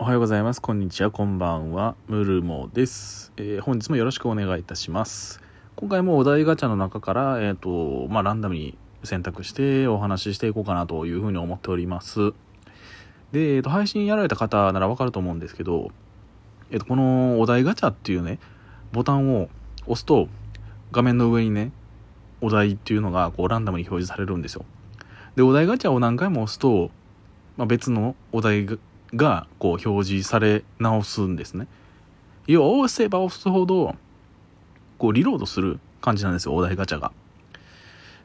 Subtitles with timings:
[0.00, 0.62] おはようございます。
[0.62, 1.10] こんにちは。
[1.10, 1.96] こんばんは。
[2.06, 3.32] ムルモです。
[3.36, 5.40] えー本日もよろしくお願いいたします。
[5.74, 12.32] 今回もお題ガチャの中から、えっ、と、まあ、ランダムに選択してお話ししていこうかなというふうに思っております。
[13.32, 15.90] で、えっ、と、配信やられた方ならわかると思うんですけど、
[16.70, 18.38] えっ、と、このお題ガチャっていうね、
[18.92, 19.48] ボタンを
[19.86, 20.28] 押すと、
[20.92, 21.72] 画面の上にね、
[22.40, 24.64] お題っていうのがこうランダムに表示されるんですよ。
[25.34, 26.92] で、お題ガチャを何回も押すと、
[27.56, 28.64] まあ、別のお題
[29.14, 31.66] がこう表示され直すんですね。
[32.46, 33.94] 要は押せば押すほど
[34.98, 37.12] こうリロードする感じなんですよ、お題ガチャが。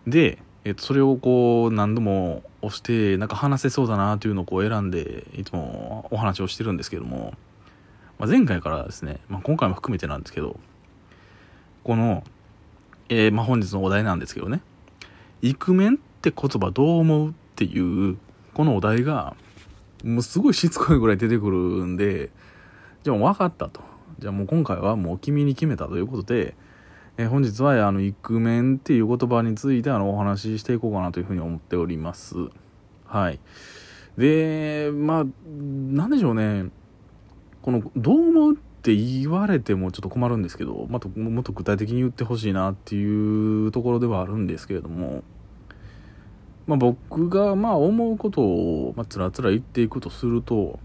[0.07, 7.33] で、えっと、それをこう何度も押してなんか話せそうだなというのをこう選んでいつもお話をしてるんですけども、
[8.17, 10.57] まあ、前回からですね、まあ、今回も含めてなんですけど
[11.83, 12.23] この、
[13.09, 14.61] えーまあ、本日のお題なんですけどね
[15.41, 18.17] 「イクメンって言葉どう思う?」っていう
[18.53, 19.35] このお題が
[20.03, 22.31] もうすごいしつこいぐらい出てくるんで、
[23.03, 23.81] じゃあも分かったと。
[24.19, 26.55] じゃあもう今回はもう君に決めたということで、
[27.17, 32.35] えー本日はあの、イクメンっていう言葉についてあの、お話ししていこうかなというふうに思っております。
[33.05, 33.39] はい。
[34.17, 36.69] で、まあ、なんでしょうね。
[37.61, 45.23] この、どう思うって言われてもちょっと困るんですけど、またもっと具体的に言ってほしいなっていうところではあるんですけれども、
[46.65, 50.79] まあ、僕がまあ思うことをまあつらつら言っていくとすると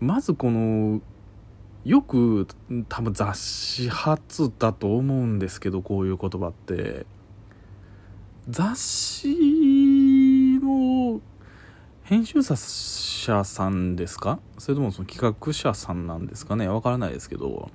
[0.00, 1.00] まずこの
[1.84, 2.46] よく
[2.88, 7.06] 多分雑誌発だと思うんですけどこういう言葉って。
[8.48, 11.20] 雑誌の
[12.02, 12.56] 編集者
[13.44, 14.40] さんですか？
[14.58, 16.66] それともその企画者さんなんですかね？
[16.66, 17.70] わからないですけど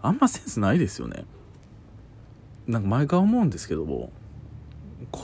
[0.00, 1.26] あんまセンスないですよね。
[2.66, 4.10] なんか毎回思うんですけども。
[5.12, 5.22] 言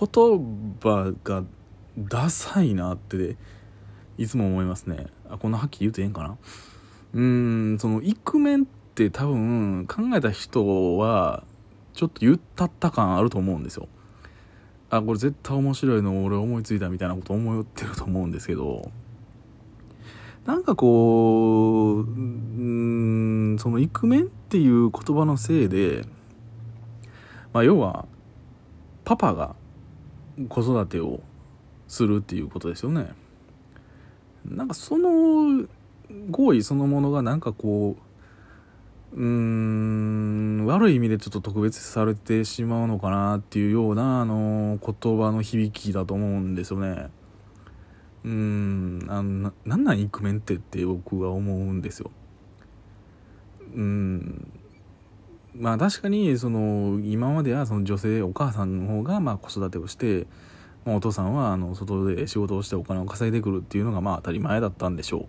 [0.81, 1.45] 葉が
[1.99, 3.37] ダサいなって
[4.19, 5.07] いつも思いますね。
[5.29, 6.37] あこんなはっきり言うとええんかな？
[7.15, 11.45] うーんそのイクメンって多分考えた人は
[11.93, 13.89] ちょっと言ったった感あると思うんですよ。
[14.91, 18.91] あこれ絶対面白いの俺思いついたみたいなこと思ってると思うんですけど。
[20.47, 26.05] なんかこううんそのイクメンっていう言葉のせいで
[27.55, 28.05] まあ要は
[29.07, 29.57] パパが
[30.49, 31.21] 子育てを
[31.89, 33.09] するっていうことですよね。
[34.45, 35.67] なんかその
[36.31, 37.97] 行為そのものがなんかこ
[39.13, 47.11] ううーん悪い意味でちょっと特別されてしまうのかなっていうようなあの言葉の響きだと思うんですよね。
[48.25, 52.11] うんあのなんなんイクメンってって僕は思うんですよ。
[53.75, 54.54] うん
[55.57, 60.27] まあ確かにその今まではその女性お母さんの方がまあ子育てをして、
[60.85, 65.29] まあ、お父さんはあの外で仕事をしてお金を稼いでくるっていうのがまあ当たり前だったんでしょ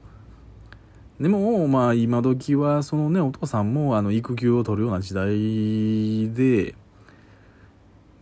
[1.20, 1.24] う。
[1.24, 6.76] でもまあ今時はそのねお父さんもあの育休を取るような時代で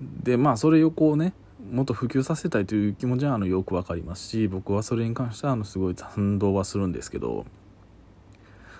[0.01, 1.33] でまあそれをこうね
[1.71, 7.45] もっと普及させたいという気持ちはあのよくわかりますし僕はそれに関してはあのすごい賛同はするんですけど。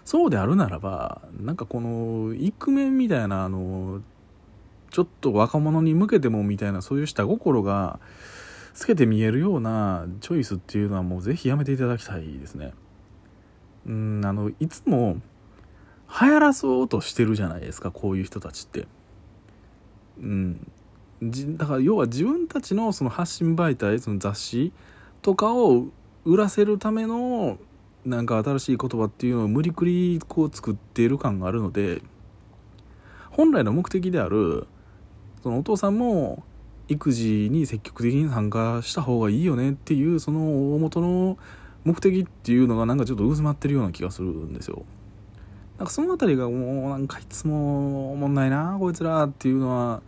[0.06, 4.02] そうであるならばなんかこのイクメンみたいなあの
[4.91, 8.00] ちょっと若者に向けてもみたいなそういう下心が
[8.74, 12.74] 透けて見えるようなチョイスっていうのはもうぜひやめていただきたいですね。
[13.86, 15.18] うんあのいつも
[16.22, 18.88] 流行らそうとしてるじゃないですかこういう人たちって。
[20.19, 20.72] うん。
[21.58, 24.74] だから要は自分たちのその発信媒体その雑誌
[25.22, 25.88] とかを
[26.25, 27.58] 売らせるための
[28.06, 32.02] なんか新しい言葉っていうのを無理くりこう作っている感があるので
[33.31, 34.68] 本来の目的である
[35.41, 36.44] そのお父さんも
[36.88, 41.38] 育児に積極的に参加した方がいいよねっていうその大元の
[41.86, 44.84] 目的っていうのがなんかちょっと渦まってるような気がするんですよ。
[45.78, 50.02] なんかその辺りがもうなんかいつもおもんないなこいつらっていうのは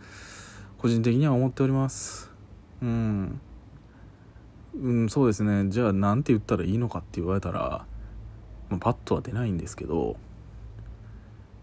[0.78, 2.30] 個人的には思っております。
[2.82, 3.40] うん。
[4.78, 5.70] うん、そうですね。
[5.70, 7.86] じゃあなんて言ったらいいのかって言われたら、
[8.68, 10.16] まあ、パッとは出ないんですけど、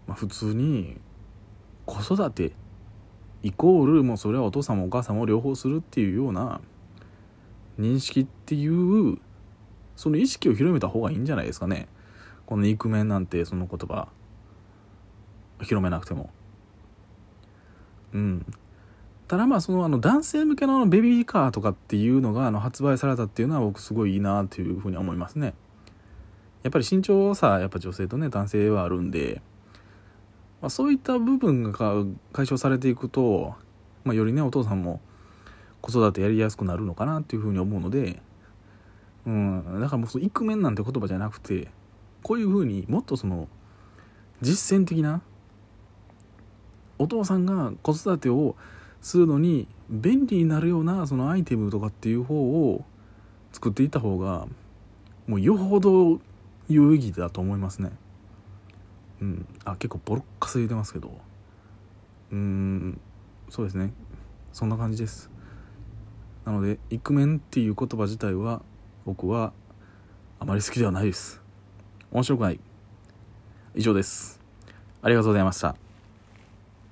[0.06, 1.00] まあ、普通に
[1.86, 2.52] 子育て
[3.42, 6.60] イコールもうそれはお父さんもお母さんも両方するっていうような
[7.78, 9.18] 認識っていう
[9.96, 11.88] その意識を広めた方がいいんじゃないですかね。
[12.46, 14.08] このイクメンなんてその言葉。
[15.62, 16.30] 広めなくても。
[18.12, 18.46] うん。
[19.28, 25.54] ただまあそのあの男性向けのベビーカーとかっていうのがあの発売されたっていうのは僕すごいいいなっていうふうに思いますね。
[26.62, 29.42] やっぱり身長差やっぱ女性とね男性はあるんで、
[30.62, 31.94] まあ、そういった部分が
[32.32, 33.54] 解消されていくと、
[34.02, 35.00] まあ、よりねお父さんも
[35.82, 38.22] 子育てやりやすくなるのかなっていうふうに思うので
[39.26, 41.68] うんだからもうそのイクメンなんて言葉じゃなくて
[42.22, 43.48] こういうふうにもっとその
[44.40, 45.20] 実践的な
[46.98, 48.56] お父さんが子育てを
[49.04, 52.34] するのに便利になるようなそのアイテムとかっていう方
[52.70, 52.84] を
[53.52, 54.46] 作っていった方が
[55.26, 56.20] もうよほど
[56.68, 57.92] 有意義だと思いますね。
[59.20, 59.46] うん。
[59.66, 61.20] あ結構ボロッカス言うてますけど。
[62.32, 63.00] うーん。
[63.50, 63.92] そうですね。
[64.54, 65.30] そんな感じです。
[66.46, 68.62] なのでイクメンっていう言葉自体は
[69.04, 69.52] 僕は
[70.40, 71.42] あまり好きではないです。
[72.10, 72.60] 面白くない。
[73.74, 74.40] 以上です。
[75.02, 75.83] ありがとうございました。